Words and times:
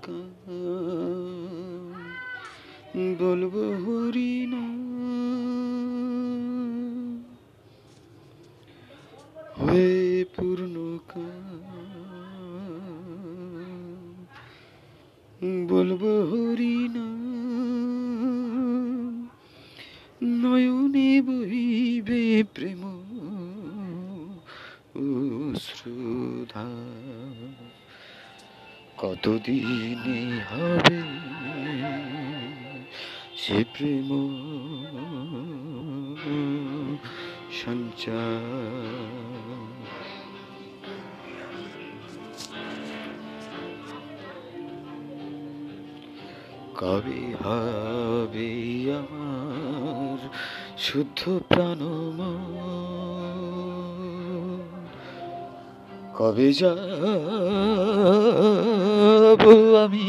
বলব 3.18 3.54
হরিনা 3.84 4.64
হয়ে 9.56 10.24
পূর্ণ 10.36 10.98
বলব 15.68 16.02
হরিনা 16.30 17.25
নয়নে 20.22 21.22
বহিবে 21.22 22.44
প্রেম 22.54 22.82
শ্রুধা 25.54 26.66
কতদিনে 28.96 30.40
হবে 30.50 31.02
সে 33.36 33.64
প্রেম? 33.72 34.08
সঞ্চার। 37.52 38.56
কবে 46.76 47.34
হবে 47.44 48.50
আমার 48.92 49.35
শুদ্ধ 50.84 51.20
প্রাণম 51.48 52.18
কবে 56.16 56.48
যাব 56.60 57.02
আমি 59.84 60.08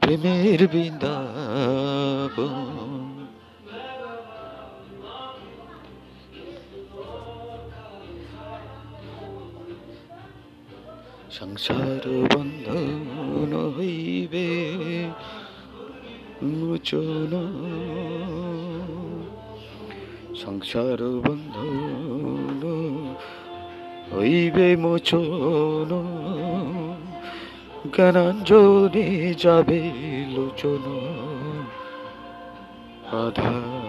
প্রেমের 0.00 0.60
বৃন্দাব 0.72 2.36
সংসার 11.38 12.04
বন্ধন 12.32 13.50
হইবে 13.76 14.48
মোচন। 16.42 17.32
সংসার 20.44 21.00
বন্ধন 21.24 22.62
হইবে 24.12 24.76
মোচন। 24.76 25.90
জ্ঞানাঞ্জনে 27.96 29.34
যাবে 29.38 29.80
লোচন। 30.34 30.84
আধার 33.22 33.85